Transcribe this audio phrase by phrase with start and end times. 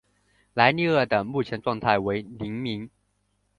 [0.55, 2.89] 莱利鳄的目前状态为疑名。